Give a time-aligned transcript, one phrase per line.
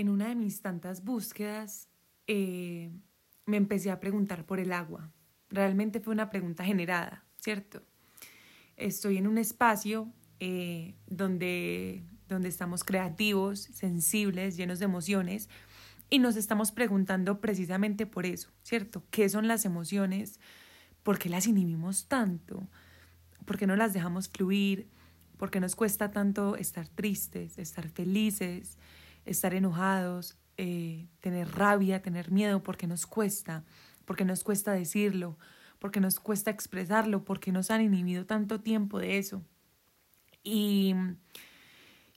[0.00, 1.88] en una de mis tantas búsquedas
[2.26, 2.90] eh,
[3.46, 5.12] me empecé a preguntar por el agua.
[5.50, 7.82] Realmente fue una pregunta generada, ¿cierto?
[8.76, 15.48] Estoy en un espacio eh, donde, donde estamos creativos, sensibles, llenos de emociones
[16.08, 19.04] y nos estamos preguntando precisamente por eso, ¿cierto?
[19.10, 20.40] ¿Qué son las emociones?
[21.02, 22.66] ¿Por qué las inhibimos tanto?
[23.44, 24.88] ¿Por qué no las dejamos fluir?
[25.36, 28.78] ¿Por qué nos cuesta tanto estar tristes, estar felices,
[29.24, 32.62] estar enojados, eh, tener rabia, tener miedo?
[32.62, 33.64] ¿Por qué nos cuesta?
[34.04, 35.38] ¿Por qué nos cuesta decirlo?
[35.78, 37.24] ¿Por qué nos cuesta expresarlo?
[37.24, 39.42] ¿Por qué nos han inhibido tanto tiempo de eso?
[40.42, 40.94] Y,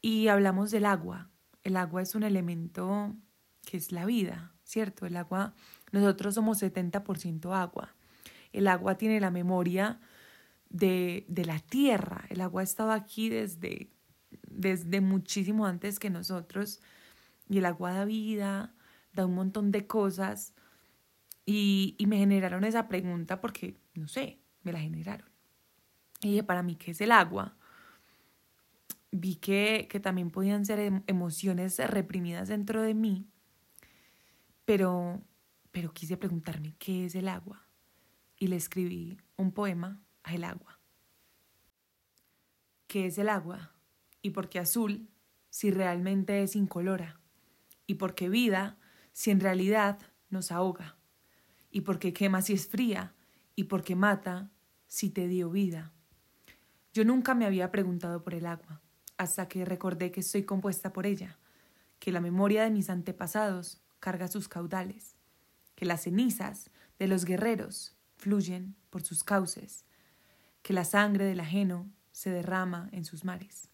[0.00, 1.30] y hablamos del agua.
[1.62, 3.14] El agua es un elemento
[3.64, 5.06] que es la vida, ¿cierto?
[5.06, 5.54] El agua,
[5.92, 7.94] nosotros somos 70% agua.
[8.52, 10.00] El agua tiene la memoria
[10.68, 12.24] de, de la tierra.
[12.28, 13.93] El agua ha estado aquí desde,
[14.54, 16.80] desde muchísimo antes que nosotros.
[17.48, 18.74] Y el agua da vida,
[19.12, 20.54] da un montón de cosas.
[21.46, 25.28] Y, y me generaron esa pregunta porque, no sé, me la generaron.
[26.22, 27.56] Y dije, para mí, ¿qué es el agua?
[29.10, 33.28] Vi que, que también podían ser em, emociones reprimidas dentro de mí
[34.64, 35.22] pero,
[35.72, 37.66] pero quise preguntarme qué es el agua
[38.36, 40.80] y le escribí un poema a el agua.
[42.86, 43.73] ¿Qué es el agua?
[44.24, 45.10] ¿Y por qué azul
[45.50, 47.20] si realmente es incolora?
[47.86, 48.78] ¿Y por qué vida
[49.12, 49.98] si en realidad
[50.30, 50.96] nos ahoga?
[51.70, 53.12] ¿Y por qué quema si es fría?
[53.54, 54.50] ¿Y por qué mata
[54.86, 55.92] si te dio vida?
[56.94, 58.80] Yo nunca me había preguntado por el agua,
[59.18, 61.38] hasta que recordé que estoy compuesta por ella,
[61.98, 65.16] que la memoria de mis antepasados carga sus caudales,
[65.74, 69.84] que las cenizas de los guerreros fluyen por sus cauces,
[70.62, 73.73] que la sangre del ajeno se derrama en sus mares.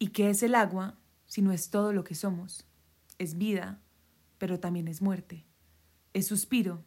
[0.00, 0.96] ¿Y qué es el agua
[1.26, 2.64] si no es todo lo que somos?
[3.18, 3.80] Es vida,
[4.38, 5.44] pero también es muerte.
[6.14, 6.84] Es suspiro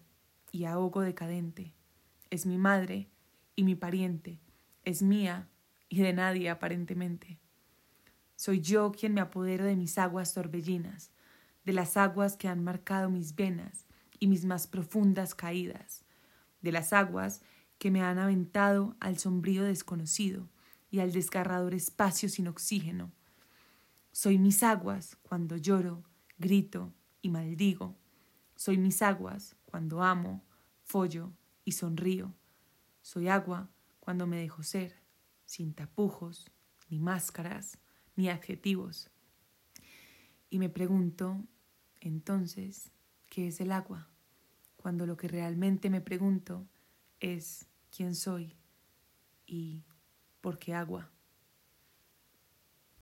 [0.49, 1.75] y ahogo decadente.
[2.29, 3.09] Es mi madre
[3.57, 4.39] y mi pariente.
[4.85, 5.49] Es mía
[5.89, 7.37] y de nadie aparentemente.
[8.37, 11.11] Soy yo quien me apodero de mis aguas torbellinas,
[11.65, 13.87] de las aguas que han marcado mis venas
[14.19, 16.05] y mis más profundas caídas,
[16.61, 17.41] de las aguas
[17.77, 20.47] que me han aventado al sombrío desconocido
[20.91, 23.11] y al desgarrador espacio sin oxígeno.
[24.11, 26.03] Soy mis aguas cuando lloro,
[26.37, 27.95] grito y maldigo.
[28.55, 30.43] Soy mis aguas cuando amo,
[30.83, 31.31] follo
[31.63, 32.35] y sonrío.
[33.01, 33.69] Soy agua
[34.01, 35.01] cuando me dejo ser,
[35.45, 36.51] sin tapujos,
[36.89, 37.79] ni máscaras,
[38.17, 39.09] ni adjetivos.
[40.49, 41.41] Y me pregunto,
[42.01, 42.91] entonces,
[43.27, 44.09] ¿qué es el agua?
[44.75, 46.67] Cuando lo que realmente me pregunto
[47.21, 48.57] es quién soy
[49.45, 49.85] y
[50.41, 51.09] por qué agua.